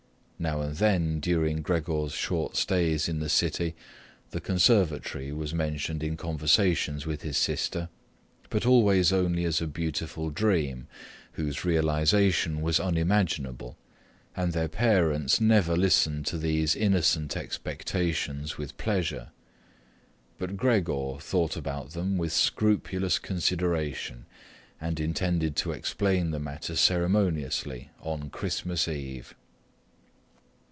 Now 0.41 0.61
and 0.61 0.75
then 0.77 1.19
during 1.19 1.61
Gregor's 1.61 2.13
short 2.13 2.55
stays 2.55 3.07
in 3.07 3.19
the 3.19 3.29
city 3.29 3.75
the 4.31 4.41
conservatory 4.41 5.31
was 5.31 5.53
mentioned 5.53 6.01
in 6.01 6.17
conversations 6.17 7.05
with 7.05 7.21
his 7.21 7.37
sister, 7.37 7.89
but 8.49 8.65
always 8.65 9.13
only 9.13 9.45
as 9.45 9.61
a 9.61 9.67
beautiful 9.67 10.31
dream, 10.31 10.87
whose 11.33 11.63
realization 11.63 12.61
was 12.63 12.79
unimaginable, 12.79 13.77
and 14.35 14.51
their 14.51 14.67
parents 14.67 15.39
never 15.39 15.77
listened 15.77 16.25
to 16.25 16.39
these 16.39 16.75
innocent 16.75 17.37
expectations 17.37 18.57
with 18.57 18.77
pleasure. 18.77 19.29
But 20.39 20.57
Gregor 20.57 21.17
thought 21.19 21.55
about 21.55 21.91
them 21.91 22.17
with 22.17 22.33
scrupulous 22.33 23.19
consideration 23.19 24.25
and 24.81 24.99
intended 24.99 25.55
to 25.57 25.71
explain 25.71 26.31
the 26.31 26.39
matter 26.39 26.75
ceremoniously 26.75 27.91
on 28.01 28.31
Christmas 28.31 28.87
Eve. 28.87 29.35